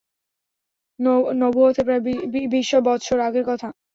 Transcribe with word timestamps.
নবুয়তের 1.39 1.85
প্রায় 1.87 2.01
বিশ 2.53 2.69
বৎসর 2.85 3.17
আগের 3.27 3.45
কথা। 3.47 3.67